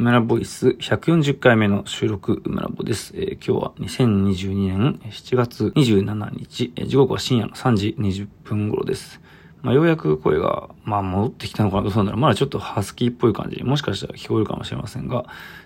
[0.00, 9.20] 梅ラボイス140回目の収録梅ラボです、えー、今日は2022年7月27日え、時刻は深夜の3時20分頃です。
[9.60, 15.24] まあ、ようやく声が、まあ、戻ってきたのかなとそうなら、まだちょっとハスキーっぽい感じ、もしかしたら聞こえるかもしれませんが、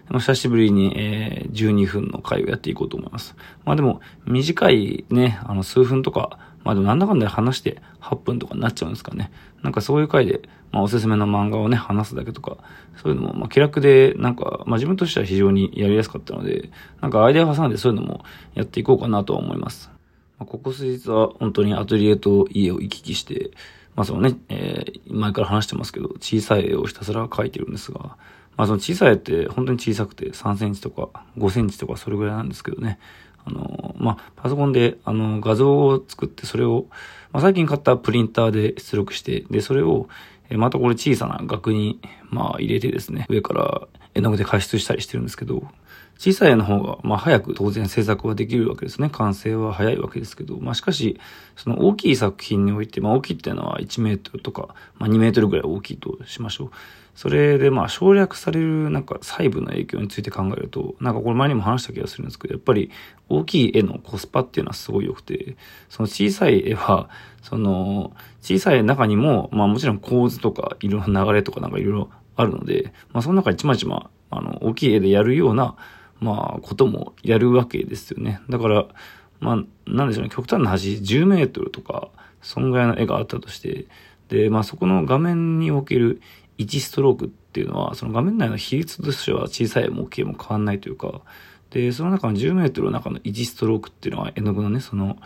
[0.08, 3.36] まあ、久しぶりに、えー、12分の回をやっていこうと思います。
[3.66, 9.32] まあでも、短いね、あの、数分とか、まあでもなんだかんだ話して8分とかになっちゃうんですかね。
[9.62, 12.56] なんかそういう回で、まあおすすめの漫画をね、話すだけとか、
[12.96, 18.24] そういうのも、まあ気楽で、なんか、まあ自分としては非常にやりやすかったので、なんかアイデア挟んでそういうのも
[18.54, 19.90] やっていこうかなとは思います。
[20.38, 23.50] まあ、ここ数日は本当にアトリエと家を行き来して、
[23.94, 28.16] まあそのね、えー、前から話してますけど、小さい絵をひたすら描いてるんですが、
[28.56, 31.08] まあその小さい絵って本当に小さくて3センチとか
[31.38, 32.98] 5センチとかそれぐらいなんですけどね、
[33.44, 36.86] あの、まあ、パソコンで、あの、画像を作って、それを、
[37.32, 40.08] まあ、最近買ったプリンターで出力して、で、それを、
[40.50, 45.62] えまたこれ小さな額に、まあ、入れてですね、上から絵の具で加湿したりしてるんですけど、
[46.22, 49.10] 小さい絵の方が、まあ、早く当然制作はできるわけですね。
[49.10, 51.18] 完成は早いわけですけど、まあ、しかし、
[51.56, 56.70] その大きい作品において、まあ、大きいっていうのは1メートルとか、まあ、2メートルぐらい大きいとしましょう。
[57.16, 62.90] それでまあ省略されるなんか細部の影響について考えると、なんかこれ前にも話した気がするんですけど、やっぱり
[63.28, 65.56] 大きい絵のコスパっていうのはすごい良くて、
[65.88, 67.10] その小さい絵は、
[67.42, 75.76] その小さい絵の中にも、まあもちろん構図とかいろんな流れとかなんかいろいろあるので、まあその中にちまちま、あの、大きい絵でやるような、
[76.22, 78.40] まあこともやるわけですよね。
[78.48, 78.86] だから、
[79.40, 79.56] まあ
[79.86, 82.08] なんでしょうね、極端な端10メートルとか、
[82.40, 83.86] そんぐらいの絵があったとして、
[84.28, 86.22] で、まあそこの画面における
[86.58, 91.20] 1ストロークっていうのは、その画面内の比率としては小さい模型も変わんないというか、
[91.70, 95.16] で、その中の10メートルの中の1ストロークっていうのは絵の具のね、その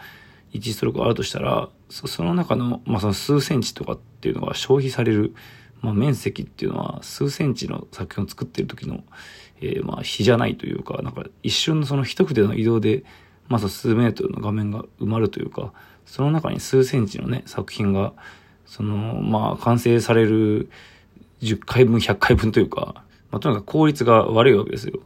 [0.52, 5.34] 1ストロークがあるとしたら、その中の、まあその数センチとかっていうのが消費される、
[5.80, 9.04] まあ面積っていうのは数センチの作品を作ってる時の、
[9.60, 13.04] えー、まあ比じゃないというか、なんか一瞬のその一筆の移動で、
[13.48, 15.72] まず数メートルの画面が埋まるというか、
[16.04, 18.12] その中に数センチのね、作品が、
[18.64, 20.70] その、まあ完成される、
[21.42, 25.00] 10回分、100回分というか、まあ、とにかく効率が悪いわけですよ。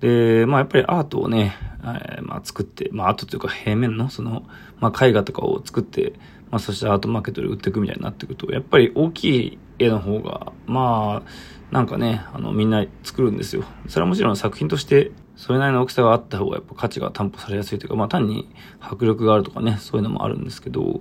[0.00, 4.42] で、まあやっぱりアートをね、えー、まあ作って、まあアートというか平面のその、
[4.80, 6.14] まあ絵画とかを作って、
[6.50, 11.30] まあそしてアートマーケットで売っていくみたいになってくると、やっぱり大きい絵の方が、まあ、
[11.70, 13.64] なんかね、あのみんな作るんですよ。
[13.88, 18.48] それはもちろん作品としてそれなりの大きさがあった方がやっぱ価値が担保されやすいというか、まあ単に
[18.80, 21.00] 迫力があるとかね、そういうのもあるんですけど、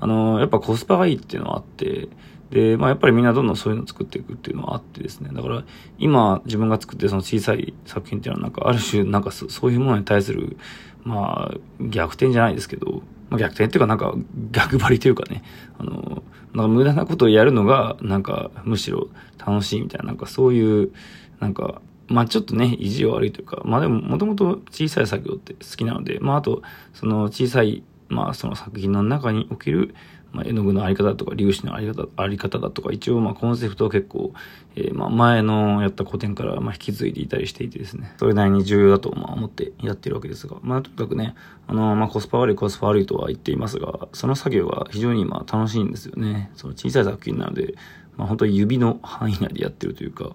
[0.00, 2.08] あの、やっぱコスパがいいっていうのはあって、
[2.50, 5.30] で、まあやっぱりみんなどんどんそういうのを作っていくっていうのはあってですね。
[5.32, 5.62] だから
[5.98, 10.56] 今自分が作ってその小さい作品っていうのはなんかある種なんかそういうものに対する
[11.04, 14.14] まあ逆転じゃないですけど、まあ逆転っていうかなんか
[14.50, 15.42] 逆張りというかね、
[15.78, 19.08] あの、なんか無駄なことをやるのがなんかむしろ
[19.38, 20.92] 楽しいみたいななんかそういう
[21.38, 21.80] なんか
[22.10, 26.60] まあちょっとね、意地悪いというか、まあでももともと小さい作業って好きなので、まああと、
[26.92, 29.94] その小さい、まあその作品の中における、
[30.32, 34.32] まあ、絵の具のあり方とか、粒子のあり方、あり方だとか、一応まあコンセプトは結構、
[34.76, 41.34] えー、まあ前のやった古典からまあ引き継いでいたりしていてですね、それなりに重要だとまあ思ってやってるわけですが、まあとにかくね、
[41.66, 46.50] あのまあコスパ悪いコスパ悪いとは言っていますが、その作業は非常にまあ楽しいんですよね。
[46.54, 47.74] その小さい作品なので、
[48.16, 50.30] まあ本当に指の範囲内でやってるというか、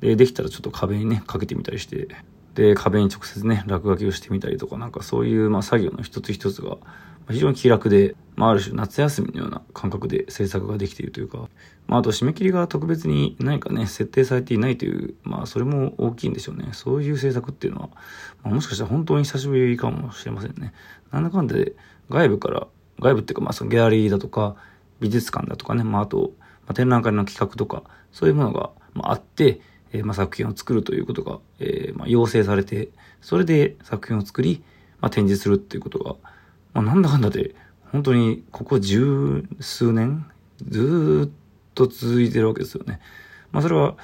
[0.00, 2.08] で、できたらちょっと壁にね、かけてみたりして、
[2.54, 6.78] で、壁に直接ね、落書きをしてみたりとか、なんかそういう、まあ、作業の一つ一つが、
[7.30, 11.50] 非常に気楽で、まあ、ある種夏休みのような感覚で制作ができているというか、
[11.86, 16.70] まあ、あと締め切りが特別に何かね、設定されていないという、まあ、それも大きいんでしょうね。
[16.72, 17.88] そういう制作っていうのは、
[18.42, 20.72] まあ、もしかしたら本当に久しぶりかもしれませんね。
[21.12, 21.74] なんだかんだで、
[22.08, 22.66] 外部から、
[22.98, 24.56] 外部っていうか、まあ、そのギャラリーだとか、
[25.00, 29.60] 美術館だとかね、まあ、あと、まあ、展覧会の企画とか、そういうものが、まあ、あって、
[29.92, 32.88] えー、まあ、作品を作るということが、えー、まあ、要請されて、
[33.20, 34.64] それで作品を作り、
[35.02, 36.16] まあ、展示するっていうことが、
[36.72, 37.54] まあ、なんだかんだで、
[37.92, 40.26] 本当にここ十数年、
[40.68, 43.00] ずっと続いてるわけですよね。
[43.52, 43.96] まあ、それは、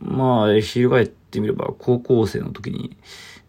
[0.00, 2.96] まあ、翻ってみれば、高校生の時に、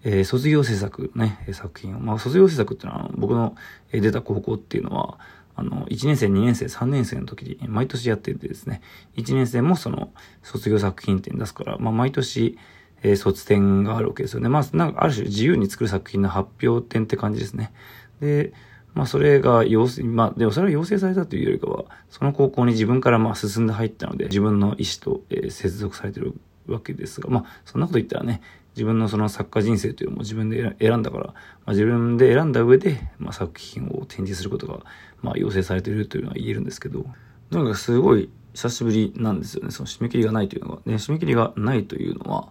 [0.04, 3.56] えー、卒業制作ね、作品を、まあ、卒業制作っていうのは、僕の
[3.92, 5.20] 出た高校っていうのは、
[5.56, 8.82] あの、1年生、2年生、3年生の時に毎年やっててですね、
[9.16, 10.12] 1年生もその
[10.44, 12.58] 卒業作品展出すから、まあ毎年、
[13.04, 14.50] えー、卒展があるわけですよね。
[14.50, 17.72] まあ、なんかある種自由に作る作品の発表展って感じですね。
[18.20, 18.54] で、
[18.96, 26.34] まあそれが要請、まあでもそれは要請されたというよりかは、その高校に自分からまあ進んで入ったので、自分の意思と、えー、接続されてる
[26.68, 28.42] わけですが、まあそんなこと言ったらね、
[28.76, 31.34] 自分のその作家人生というのも自分で選んだから、ま
[31.68, 34.80] あ、自分で選んだ上で、まあ、作品を展示することが、
[35.22, 37.06] まあ、要請されているというのは言えるんですけど、
[37.52, 39.72] とにかくすごい久しぶりなんですよね。
[39.72, 40.82] その締め切りがないというのが。
[40.86, 42.50] ね、締め切りがないというのは、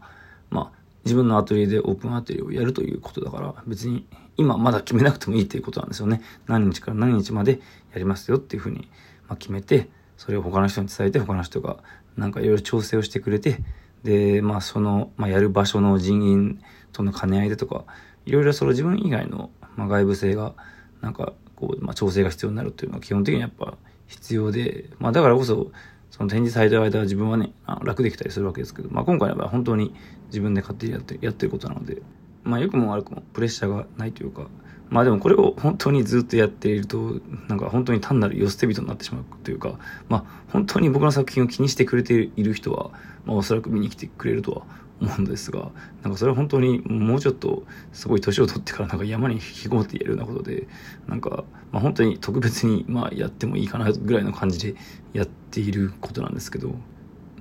[0.50, 4.06] まあ、自分のアトリエでオープンアトリエをやるということだから、別に
[4.36, 6.22] 今まだ決めなくてもいいっていうことなんですよね。
[6.46, 7.60] 何日から何日まで
[7.92, 8.88] やりますよっていうふうに、
[9.28, 11.78] まあ、決めて、それを他の人に伝えて、他の人が
[12.16, 13.58] なんかいろいろ調整をしてくれて、
[14.02, 16.60] で、まあその、まあやる場所の人員
[16.92, 17.84] との兼ね合いでとか、
[18.26, 20.54] いろいろその自分以外の、まあ、外部性が、
[21.00, 23.76] なんかこう、まあ調整が必要になるっていうのは基本的にやっぱ
[24.06, 25.72] 必要で、まあだからこそ、
[26.10, 27.52] その展示されてる間は自分はね、
[27.82, 29.94] 楽できたりするわけですけど、まあ今回の場合は本当に
[30.26, 32.02] 自分で勝手にやってやってることなので、
[32.44, 34.46] まあ良くも悪くもプレッシャーがないというか、
[34.90, 42.90] まあでもこれを本当にずっとやっていると、なんか本当に単なる寄捨て人になってしまうというか、まあ本当に僕の作品を気にしてくれている人は、
[43.24, 44.62] まあおそらく見に来てくれるとは
[45.00, 45.70] 思うんですが、
[46.02, 50.68] なんかそれは本当にもうちょっとすごい年を取ってからなんか山に引きこもってやるようなことで、
[51.08, 54.78] なんか、まあ本当に特別にまあやってもいいかなぐらいの感じで
[55.12, 56.74] やっていることなんですけど、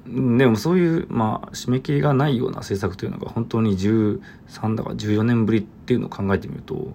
[0.05, 4.19] でもそういう、まあ、締め切りがないような制作というのが本当に13
[4.75, 6.93] だか14年ぶりっていうのを考えてみると、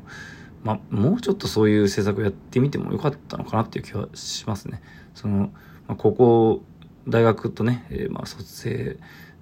[0.62, 4.82] まあ、もうちょっとそういう制作をやってみてもよかったのかなっていう気はしますね。
[5.14, 5.50] その、
[5.86, 6.62] まあ、高校、
[7.08, 8.98] 大学とね、えー、まあ卒生、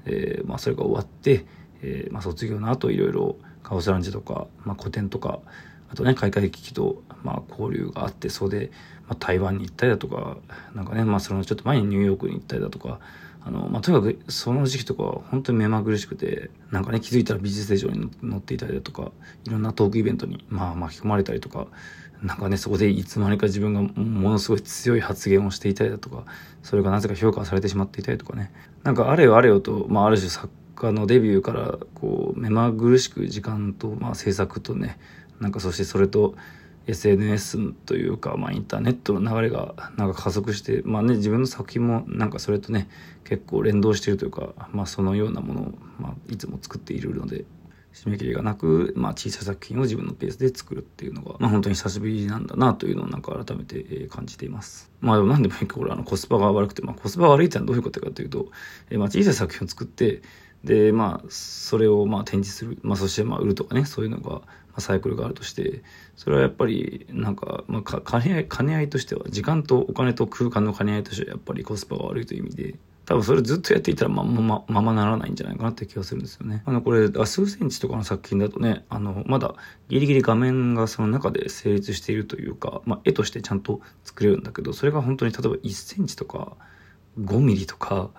[0.06, 1.46] えー、まあそれが終わって、
[1.82, 5.40] えー、まあ卒業の後いろいろカオスランジとか、まあ古典とか、
[5.90, 8.70] あとね、開会危機と、まあ交流があって、それで、
[9.08, 10.36] まあ台湾に行ったりだとか、
[10.74, 13.00] なんかね、まあそのちょっと前にニューヨークに行ったりだとか、
[13.46, 19.12] あの、まあ、とにかくその時期とかは本当に目まぐるしくて、なんかね、気づいたら美術ステージに乗っていたりだとか、
[19.44, 21.68] いろんなトークイベントに、まあ、巻き込まれたりとか、
[22.22, 26.24] なんかね、そこでいつまにか自分がものすごい強い発言をしていたりだとか、
[26.64, 28.52] それがなぜか評価されてしまっていたりとかね。
[28.82, 34.98] なんかあれよあれよと、まあ、ある種作家のデビューから、こう、目まぐるしく時間と、まあ、制作とね、
[35.38, 36.34] なんかそしてそれと、
[36.86, 42.88] SNS というか、まあ、インターネットの流れがなんか加速して、まあね、自分の作品もなんかそれとね
[43.24, 47.44] 結構連動しているというか、まあ、そのようなものを、まあ、いつも作っているので
[47.96, 54.90] 締め切りがなく、まあ、小さい作品を自分のペースで作るっていうのが、まあ、本当に久しぶりなんだなというのをなんか改めて感じています。
[55.00, 58.48] まあでも何でもいいか、俺あのコスパが悪くて、まあコスパが悪いってのはどういうことかというと、
[58.90, 60.20] えまあ小さい作品を作って、
[60.66, 64.42] で、まあそれをまあ展示する、まあそしてまあ売るとかね、そういうのが、
[64.78, 65.82] サイクルがあるとして、
[66.16, 72.74] それはやっぱり、なんか、まあ、兼ね合い、兼ね合いとしては、時間とお金と空間の兼ね合いとしては、やっぱりコスパが悪いという意味で、
[73.06, 76.62] 多分それずっとやっていたらまままままならないんじゃないかなって気がするんですよね。
[76.66, 79.54] あのこれ数センチとかの作品だとねあのまだ
[79.88, 86.56] ギリギリ画面がその中で成立しているというか、まあ、絵としてちゃんと作れるんだけどそれが本当に例えば1センチとか
[87.20, 88.10] 5ミリとか、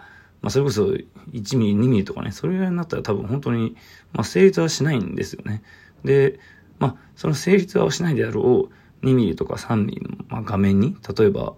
[0.42, 3.75] まあ、それこそ1ミリ2ミリとかねそれぐらいになったら多分本当に、
[4.13, 5.63] まあ、成立はしないんですよね。
[6.04, 6.39] で
[6.80, 11.54] まあ、その成立はしないであろう2ミリとか3ミリの、まあ、画面に、例えば、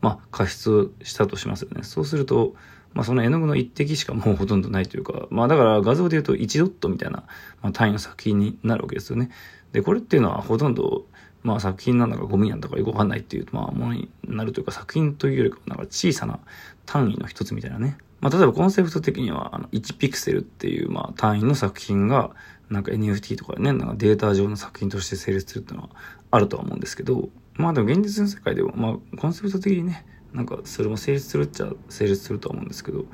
[0.00, 1.82] まあ、加筆したとしますよね。
[1.82, 2.54] そうすると、
[2.92, 7.24] まあ、その絵の具の一滴しかもうほとんどないというか、まあ、だから画像で言うと1ドットみたいな、
[7.62, 9.30] まあ、単位の作品になるわけですよね。
[9.72, 11.06] で、これっていうのはほとんど、
[11.42, 16.40] まあ、作品なんだかゴミなんだかよくわかんないっていう、まあ、ものになるというか、作品というよりかなんか小さな
[16.84, 17.96] 単位の一つみたいなね。
[18.22, 22.30] まあ、例えばコンセプト的には、あの、1ピクセルっていう、まあ、単位の作品が、
[22.70, 25.90] なんか NFT とかね、なんかデータ上の作品として成立するっていうのは
[26.30, 33.04] あるとは思うんですけど、まあでも現実の世界でも、まあコンセプト的にね、なんかそれも成立するっちゃ成立するとは思うんですけど、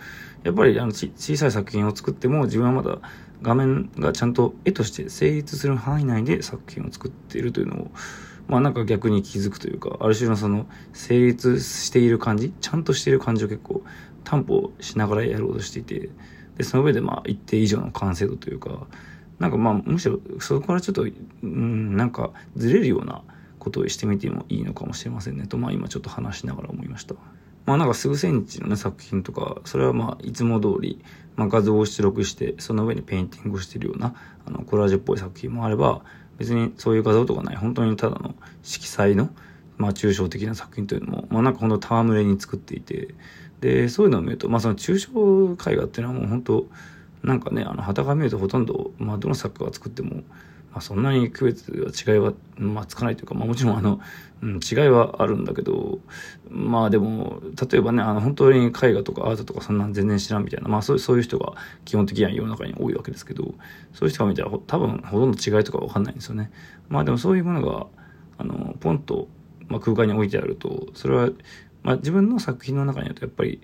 [0.45, 2.99] やっぱりあの小さい作品を作っても自分はまだ
[3.43, 7.91] 画面がちゃんと絵として成立する範囲内で作品を作っているというのを、
[8.47, 13.83] まあなんか逆に気づくというか、ある種のその成立している感じ、ちゃんとしている感じを結構
[14.25, 16.11] 担保しながらやろうとしていて、
[16.57, 18.87] で、その上でまあ一定以上の完成度というか、
[19.39, 21.07] なんかまあむしろそこからちょっと、
[21.43, 23.23] うん、なんかずれるような
[23.59, 27.15] ことをしてみてもいいのかもしれませんねと、まあ今ちょっと話しながら思いました。
[27.67, 31.05] まあなんか数センチのね作品とか、それはまあいつも通り、
[31.37, 34.15] まあ画像を出力して、その上にペインティングをしてるような、
[34.47, 36.03] あのコラージュっぽい作品もあれば、
[36.39, 39.29] 別にそういう画像とかない、本当にただの色彩の、
[39.77, 43.15] まあ抽象的な作品というのも、まあなんか本当戯れに作っていて、
[43.61, 46.67] で、そういうのを見ると、まあその抽象絵画っていうのはもう本当、
[47.23, 50.23] なんかね、あの、旗が見るとほとんど、まあ、どの作家が作っても、
[50.71, 54.01] まあ、そんなに区別は違いは、まあ、つかないというか、まあ、もちろんあの、
[54.43, 55.99] うん、違いはあるんだけど、
[56.49, 63.55] まあでも、例えばね、あの、本当に絵画とかアートとかそんなん全然知らんみたいな、まあそう、そういう人が基本的には世の中に多いわけですけど、
[63.93, 66.53] そういう人が見たら多分ほとんど違いとかわかんないんですよね。
[66.89, 67.87] まあでもそういうものが、
[68.39, 69.27] あの、ポンと、
[69.67, 71.31] まあ、空間に置いてあると、それは、
[71.83, 73.61] まあ自分の作品の中にあるとやっぱり、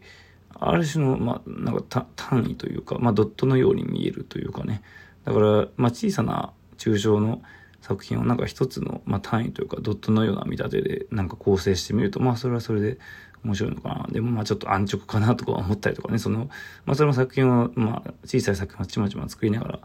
[0.58, 4.82] ある種の、まあ、なんか単位というか、まあ、ドットのように見えるというかね。
[5.24, 7.42] だから、まあ、小さな抽象の
[7.80, 12.98] 作品をなんか一つの、まあ、単位というか、ドットのような見立てでなんか構成してみると、まあ、それはそれで
[13.44, 14.06] 面白いのかな。
[14.10, 16.48] でもまあちょっと安直かなとか思ったりとかね、その、
[16.86, 19.78] まあそれも作品を、まあ小さい作品をちまちま作りながら、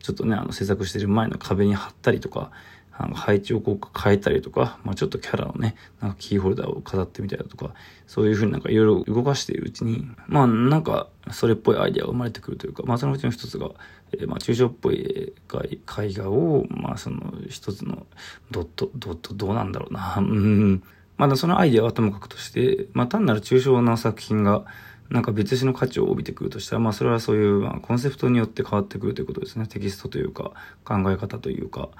[0.00, 2.50] ちょっとね、あの制作してる前の壁に貼ったりとか、
[2.98, 7.74] あの配置をこう変えたりとか、まあちょっとキャラのね、なんかキーホルダーを飾ってみたりだとか、
[8.06, 13.70] そういう風になんかいろいろ動かしているうちに、まあなんかそれっぽいアイデアが生まれてくるというか、まあそのうちの一つが、
[14.12, 15.34] えー、まあ抽象っぽい絵
[16.12, 18.06] 画を、まあその一つの
[18.50, 20.82] ドット、ドットどうなんだろうな、うん。
[21.18, 24.64] まだそのアイデアはともかくとして、まあ単なる抽象な作品が、
[25.10, 29.66] なんか別種の価値を帯びてくるとしたら、まあそれはそういう、まあ、コンセプトによって変わってくるということですね。
[29.66, 30.52] テキストというか、
[30.84, 31.90] 考え方というか。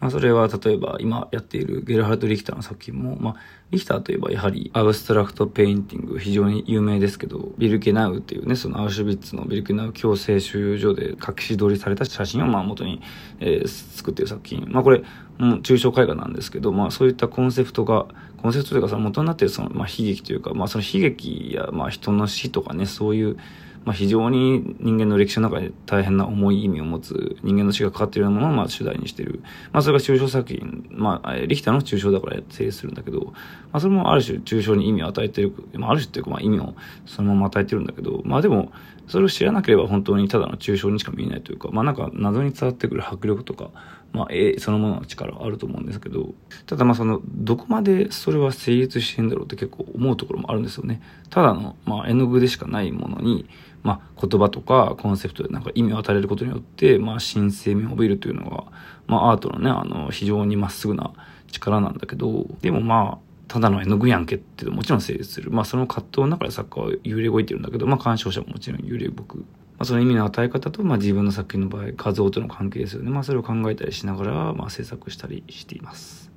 [0.00, 3.36] まあそれは例えば今やっているゲルハルト・リヒターの作品も、まあ
[3.70, 13.00] リヒターといえばやはり Abstract Painting 非常に有名ですけど、ビルケナウっていうね、そのアウシュビッツのビルケナウ強制収容所で隠し撮りされた写真をまあ元に、
[13.38, 14.66] えー、作っている作品。
[14.70, 15.04] まあこれ、
[15.38, 18.06] もう抽象絵画なんですけど、まあそういったコンセプトが、
[18.38, 23.36] コンセプトというかその元になっているその、まあ悲劇というか、まあその悲劇やまあ人の死とかね、そういう、
[23.84, 29.40] まあ、非常に人間の歴史の中で大変な重い意味を持つ人間の死がかかっているようなものをまあ主題にしている。
[29.72, 33.32] まあ、それが抽象作品、まあ、リヒターの抽象だから成立するんだけど、ま
[33.72, 36.74] あ、それもある種抽象に意味を与えている、まあ、ある種っていうかまあ意味を
[37.06, 38.70] そのまま与えてるんだけど、まあでも、
[39.08, 43.70] それを知らなければ本当にただの抽象にしか見えないというか、まあなんか謎に伝わってくる迫力とか、
[44.12, 46.34] まあ絵そのものの力はあると思うんですけど、
[46.66, 51.00] ただまあその、どこまでそれは成立してんだろうって結構思うところもあるんですよね。
[51.30, 53.48] ただの、まあ絵の具でしかないものに、
[53.82, 58.64] まあ言葉とかコンセプトでなんか意味を与えることによって、まあ新生命を帯びるというのが、
[59.06, 61.12] まあアートのね、あの非常にまっすぐな
[61.50, 65.50] 力なんだけど、でもまあ、ただの絵の具やんけってもちろん成立する。
[65.50, 69.44] まあその葛藤の中で作家は揺れ動いてるんだけど、まあ鑑賞者ももちろん揺れ動く。
[69.80, 73.10] まあその意味の与え方と、まあ自分の作品の場合、画像との関係ですよね。
[73.10, 76.29] まあそれを考えたりしながら、まあ制作したりしています。